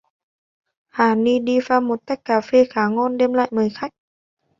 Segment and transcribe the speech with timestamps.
[0.87, 3.91] Hà ni đi pha một tách cà phê khá ngon đem lại mời khách